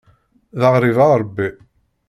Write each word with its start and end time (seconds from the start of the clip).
D 0.59 0.61
aɣrib 0.67 0.97
a 1.03 1.05
Ṛebbi. 1.21 1.49